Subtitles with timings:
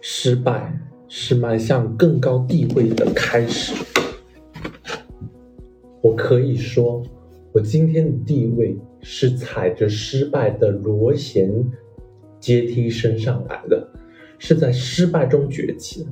[0.00, 3.74] 失败是迈向更高地位的开始。
[6.02, 7.02] 我可以说，
[7.52, 11.52] 我今天的地位是踩着失败的螺旋
[12.38, 13.86] 阶梯升上来的，
[14.38, 16.10] 是在失败中崛起的。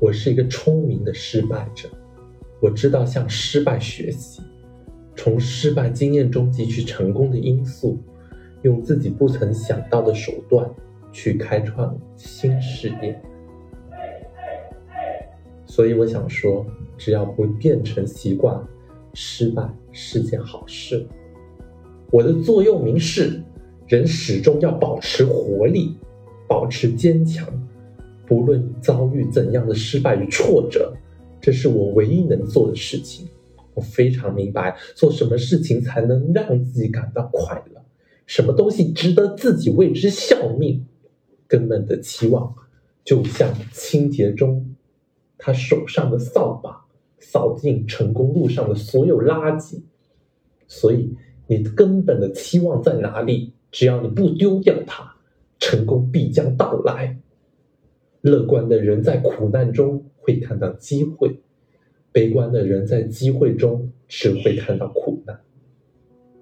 [0.00, 1.88] 我是一个聪明的失败者，
[2.60, 4.42] 我知道向失败学习，
[5.14, 7.98] 从失败经验中汲取成功的因素，
[8.66, 10.68] 用自己不曾想到的手段
[11.12, 13.18] 去开创新事业。
[15.64, 16.66] 所以我想说，
[16.98, 18.60] 只要不变成习惯。
[19.18, 21.06] 失败是件好事。
[22.10, 23.42] 我的座右铭是：
[23.86, 25.96] 人始终要保持活力，
[26.46, 27.48] 保持坚强，
[28.26, 30.92] 不论遭遇怎样的失败与挫折，
[31.40, 33.26] 这是我唯一能做的事情。
[33.72, 37.82] 我非常明白，做什么事情才能让自己感到快乐，
[38.26, 40.84] 什么东西值得自己为之效命。
[41.48, 42.54] 根本的期望，
[43.04, 44.74] 就像清洁中
[45.38, 46.84] 他手上的扫把。
[47.18, 49.80] 扫尽成功路上的所有垃圾，
[50.68, 51.16] 所以
[51.48, 53.52] 你根本的期望在哪里？
[53.72, 55.16] 只要你不丢掉它，
[55.58, 57.18] 成功必将到来。
[58.20, 61.40] 乐观的人在苦难中会看到机会，
[62.12, 65.40] 悲观的人在机会中只会看到苦难。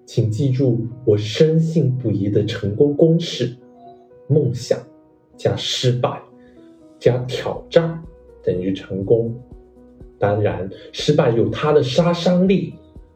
[0.06, 3.56] 请记住我深信不疑的成功公式：
[4.28, 4.78] 梦想
[5.36, 6.22] 加失败
[6.98, 8.02] 加挑战
[8.42, 9.34] 等于成功。
[10.18, 12.74] 当然，失败有它的杀伤力，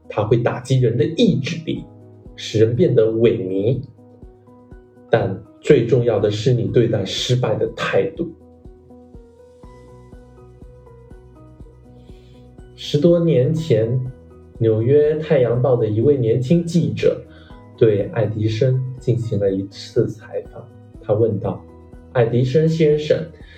[0.09, 1.85] 它会打击人的意志力，
[2.37, 3.81] 使人变得萎靡。
[5.11, 8.31] 但最重要的是你对待失败的态度。
[12.75, 13.99] 十多年前，
[14.61, 17.21] 纽约《太阳报》的一位年轻记者
[17.77, 20.67] 对爱迪生进行了一次采访。
[21.01, 21.65] 他问道
[22.13, 23.17] ：“爱迪生先生，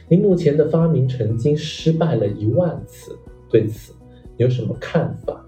[0.08, 3.16] 您目前的发明曾经失败了一万次。”
[3.50, 3.94] 对此，
[4.36, 5.42] 有什么看法？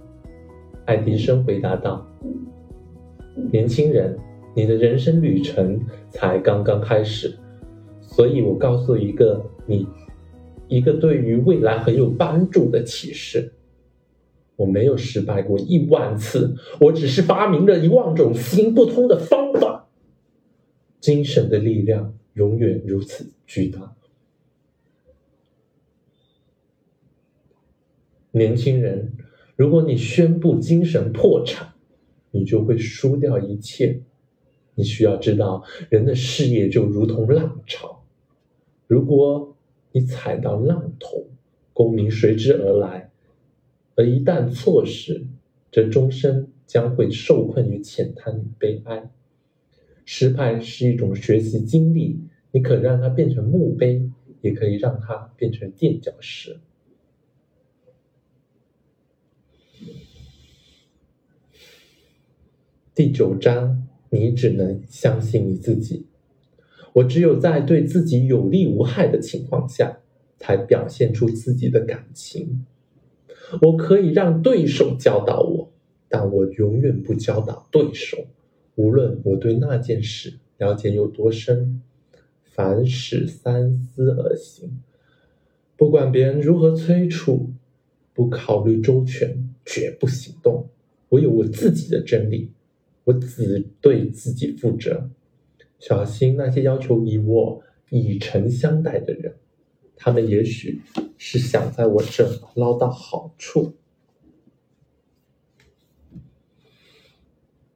[0.86, 2.04] 爱迪生回答道
[3.52, 4.16] ：“年轻人，
[4.54, 7.30] 你的人生旅程才刚刚开始，
[8.00, 9.86] 所以我告诉一个你，
[10.66, 13.52] 一个对于未来很有帮助的启示。
[14.62, 19.88] 我没有失败过一万次，我只是发明了一万种行不通的方法。
[21.00, 23.96] 精神的力量永远如此巨大。”
[28.30, 29.14] 年轻人，
[29.56, 31.72] 如果你宣布精神破产，
[32.30, 34.02] 你就会输掉一切。
[34.74, 38.04] 你需要知道，人的事业就如同浪潮，
[38.86, 39.56] 如果
[39.90, 41.26] 你踩到浪头，
[41.74, 43.10] 功名随之而来；
[43.94, 45.26] 而一旦错失，
[45.70, 49.10] 则终身将会受困于浅滩与悲哀。
[50.04, 52.18] 失败是一种学习经历，
[52.50, 54.10] 你可让它变成墓碑，
[54.40, 56.58] 也可以让它变成垫脚石。
[62.94, 66.06] 第九章，你只能相信你自己。
[66.94, 70.00] 我只有在对自己有利无害的情况下，
[70.36, 72.66] 才表现出自己的感情。
[73.60, 75.70] 我可以让对手教导我，
[76.08, 78.26] 但我永远不教导对手。
[78.74, 81.82] 无论我对那件事了解有多深，
[82.42, 84.80] 凡事三思而行。
[85.76, 87.50] 不管别人如何催促，
[88.14, 90.68] 不考虑周全，绝不行动。
[91.10, 92.50] 我有我自己的真理。
[93.04, 95.10] 我只对自己负责，
[95.80, 97.60] 小心那些要求以我
[97.90, 99.34] 以诚相待的人，
[100.04, 100.82] 他们也许
[101.16, 103.74] 是想在我这捞到好处。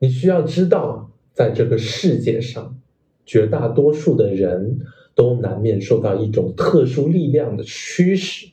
[0.00, 2.80] 你需要知道，在这个世界上，
[3.24, 4.80] 绝大多数的人
[5.14, 8.48] 都难免受到一种特殊力量的驱使。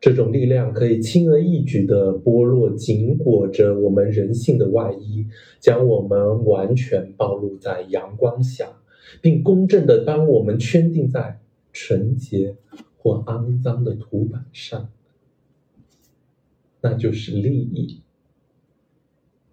[0.00, 5.26] 这种力量可以轻而易举地剥落紧裹着我们人性的外衣，
[5.58, 8.80] 将我们完全暴露在阳光下，
[9.20, 11.40] 并公正地帮我们圈定在
[11.72, 12.56] 纯洁
[12.96, 14.90] 或肮脏的图板上。
[16.80, 18.00] 那就是利益。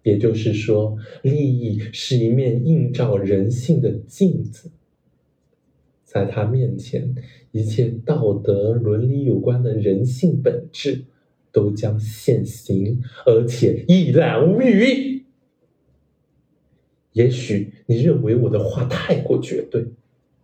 [0.02, 4.70] 也就是说，利益是一面映照人性的镜子。
[6.02, 7.14] 在他面前，
[7.52, 11.04] 一切道德伦理有关的人性本质
[11.52, 15.26] 都将现形，而且一览无余。
[17.12, 19.88] 也许你认为我的话太过绝对，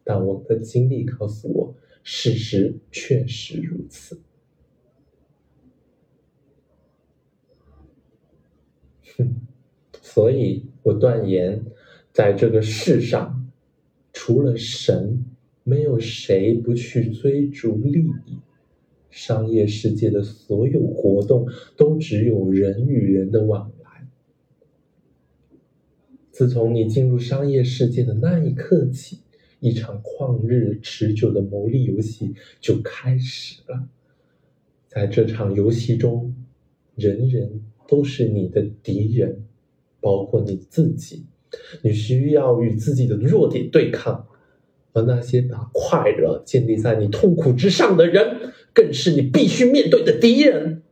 [0.04, 4.20] 但我的经历告诉我，事实确实如此。
[9.16, 9.34] 哼，
[10.02, 11.64] 所以我断言，
[12.12, 13.40] 在这个世上。
[14.16, 15.24] 除了神，
[15.64, 18.38] 没有谁不去追逐利益。
[19.10, 24.06] 商业世界的所有活动都只有人与人的往来。
[26.30, 29.18] 自从你进入商业世界的那一刻起，
[29.64, 33.88] 一场旷日持久的牟利游戏就开始了。
[34.88, 36.34] 在这场游戏中，
[36.96, 39.46] 人人都是你的敌人，
[40.02, 41.24] 包括你自己。
[41.80, 44.26] 你需要与自己的弱点对抗。
[44.92, 50.82] 而那些把快乐建立在你痛苦之上的人，更是你必须面对的敌人。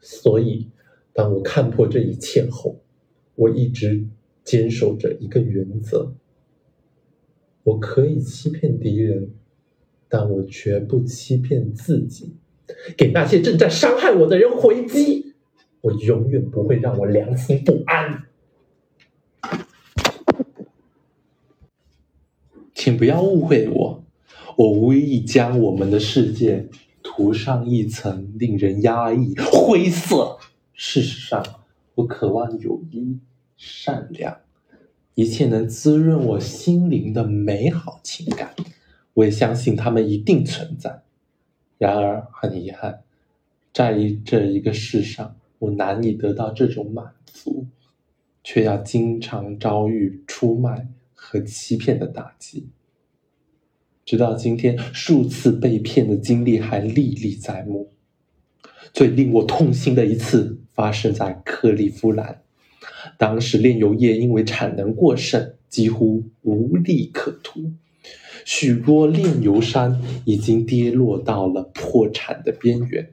[0.00, 0.70] 所以，
[1.12, 2.80] 当我看破这一切后，
[3.34, 4.06] 我一直
[4.42, 6.14] 坚守着一个原则：
[7.64, 9.30] 我可以欺骗敌人，
[10.08, 12.36] 但我绝不欺骗自己。
[12.96, 15.34] 给那些正在伤害我的人回击，
[15.80, 18.24] 我永远不会让我良心不安。
[22.74, 24.04] 请不要误会我，
[24.56, 26.68] 我无意将我们的世界
[27.02, 30.38] 涂上一层令人压抑、灰色。
[30.74, 31.42] 事实上，
[31.94, 33.18] 我渴望友谊、
[33.56, 34.38] 善良，
[35.14, 38.54] 一切能滋润我心灵的美好情感。
[39.14, 41.02] 我也相信它们一定存在。
[41.78, 43.02] 然而，很遗憾，
[43.72, 43.94] 在
[44.24, 47.66] 这一个世上，我难以得到这种满足，
[48.42, 50.88] 却要经常遭遇出卖。
[51.26, 52.68] 和欺骗的打击，
[54.04, 57.90] 直到今天，数次被骗的经历还历历在目。
[58.92, 62.42] 最令我痛心的一次发生在克利夫兰，
[63.18, 67.72] 当时炼油业因为产能过剩，几乎无利可图，
[68.44, 73.10] 许多炼油商已经跌落到了破产的边缘。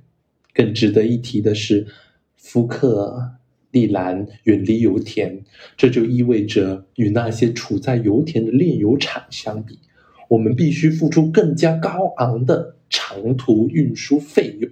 [0.53, 1.88] 更值得一提的是，
[2.36, 3.33] 福克。
[3.71, 5.45] 利兰远离油田，
[5.77, 9.80] 这就意味着与那些处在油田的炼油厂相比，
[10.27, 14.69] 我们必须付出更加高昂的长途运输费用。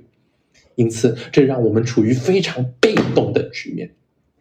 [0.76, 3.92] 因此，这让我们处于非常被动的局面。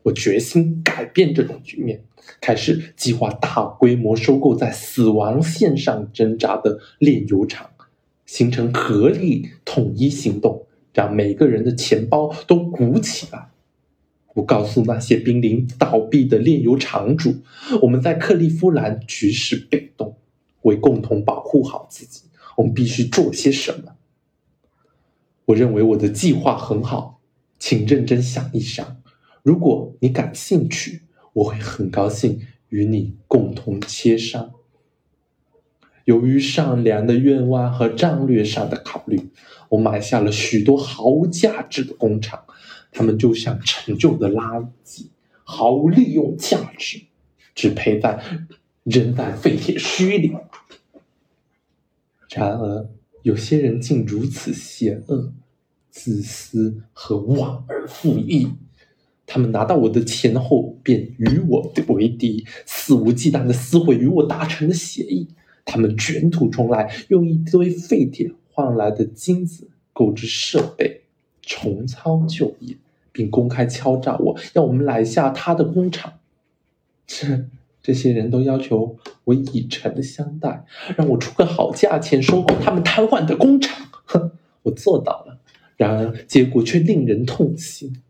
[0.09, 2.03] 我决心改变这种局面，
[2.41, 7.71] 开始计划大规模收购在死亡线上挣扎的炼油厂，
[8.27, 13.51] 形成合力统一行动，让每个人的钱包都鼓起来。
[14.35, 17.37] 我告诉那些濒临倒闭的炼油厂主，
[17.83, 20.17] 我们在克利夫兰局势被动，
[20.63, 22.23] 为共同保护好自己，
[22.57, 23.97] 我们必须做些什么。
[25.47, 27.21] 我认为我的计划很好，
[27.59, 28.98] 请认真想一想。
[29.49, 34.53] 如果你感兴趣，我会很高兴与你共同切商。
[36.05, 39.31] 由于善良的愿望和战略上的考虑，
[39.71, 42.45] 我买下了许多毫无价值的工厂。
[42.93, 45.07] 他们就像陈旧的垃圾，
[45.45, 47.01] 毫无利用价值，
[47.55, 48.23] 只配在
[48.83, 50.37] 扔在废铁墟里。
[52.29, 52.87] 然而，
[53.23, 55.33] 有些人竟如此邪恶、
[55.89, 58.53] 自私和忘恩负义。
[59.31, 65.29] 他们拿到我的钱后，便与我为敌，肆无忌惮的撕毁与我达成的协议。
[65.67, 71.03] 他们卷土重来，用一堆废铁换来的金子购置设备。
[71.43, 72.77] 重操旧业，
[73.13, 76.15] 并公开敲诈我，要我们买下他的工厂。
[77.07, 77.27] 这
[77.83, 80.65] 这些人都要求我以诚相待，
[80.97, 83.89] 让我出个好价钱收购他们瘫痪的工厂。
[84.05, 84.31] 哼，
[84.65, 85.39] 我做到了。
[85.77, 88.03] 然而结果却令人痛心。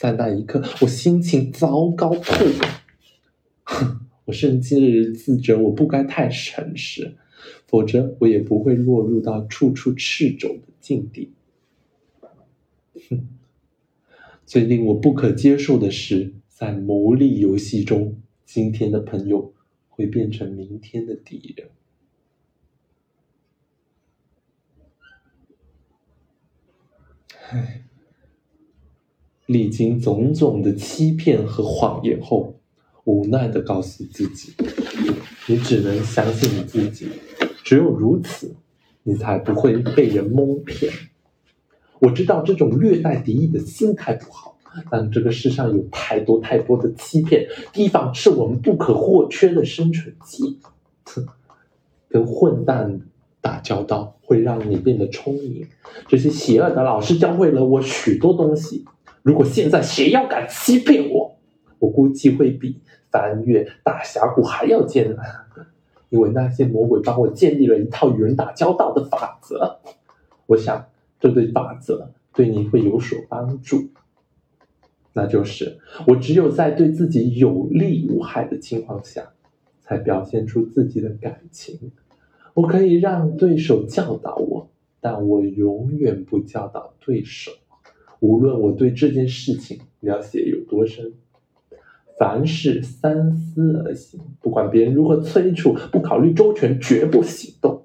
[0.00, 2.80] 在那一刻，我心情糟糕透了。
[3.64, 7.18] 哼，我甚至自责，我不该太诚实，
[7.66, 11.34] 否则我也不会落入到处处赤肘的境地。
[13.10, 13.28] 哼，
[14.46, 19.52] 最令我不可接受的是，在牟利游戏中，今天的朋友
[19.90, 21.68] 会变成明天的敌人。
[27.50, 27.84] 唉，
[29.50, 32.54] 历经种种的欺骗和谎言后，
[33.02, 34.52] 无奈的告诉自己：
[35.48, 37.08] 你只能相信你自己，
[37.64, 38.54] 只有如此，
[39.02, 40.92] 你才不会被人蒙骗。
[41.98, 44.56] 我知道这种略带敌意的心态不好，
[44.88, 51.26] 但这个世上有太多太多的欺骗，提防是我们不可或缺的生存技能。
[52.08, 53.00] 跟混蛋
[53.40, 55.66] 打交道会让你变得聪明。
[56.06, 58.84] 这些邪恶的老师教会了我许多东西。
[59.22, 61.36] 如果现在谁要敢欺骗我，
[61.78, 62.78] 我估计会比
[63.10, 65.26] 翻越大峡谷还要艰难，
[66.08, 69.80] 因为那些魔鬼帮我建立了一套与人打交道的法则。
[70.46, 70.86] 我想。
[71.22, 73.90] 这对法则对你会有所帮助，
[75.12, 79.28] 那就是我只有在对自己有利无害的情况下，
[79.82, 81.92] 才表现出自己的感情。
[82.54, 87.52] 我可以让对手教导我，但我永远不教导对手。
[88.20, 91.12] 无论我对这件事情了解有多深，
[92.18, 94.20] 凡事三思而行。
[94.40, 97.82] 不管别人如何催促，不考虑周全，绝不行动。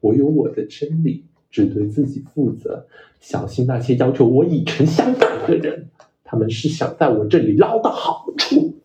[0.00, 2.86] 我有我的真理，只对自己负责。
[3.20, 5.88] 小心那些要求我以诚相待的人，
[6.22, 8.76] 他们是想在我这里捞到好处。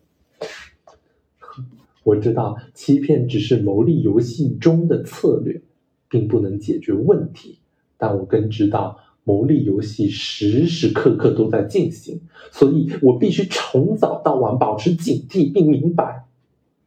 [2.02, 5.60] 我知道欺骗只是牟利游戏中的策略，
[6.08, 7.58] 并不能解决问题，
[7.96, 8.98] 但我更知道。
[9.26, 12.20] 牟利游戏时时刻刻都在进行，
[12.52, 16.26] 所以我必须从早到晚保持警惕，并明白，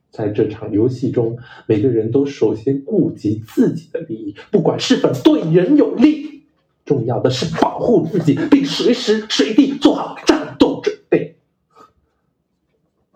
[0.10, 6.46] 在这场游戏中，每个人都首先顾及自己的利益，不管是否对人有利。
[6.86, 11.36] 重要的是保护自己，并随时随地做好战斗准备。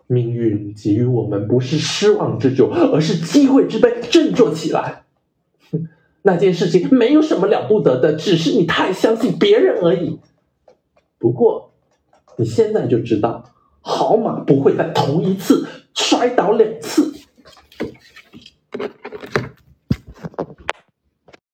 [0.05, 4.01] 命运给予我们不是失望之酒，而是机会之杯。
[4.11, 5.05] 振作起来！
[5.71, 5.87] 哼
[6.23, 10.19] 那件事情 没有什么了不得的，只是你太相信别人而已。
[11.19, 11.71] 不过，
[12.37, 13.43] 你现在就知道，
[13.81, 17.13] 好马不会在同一次摔倒两次。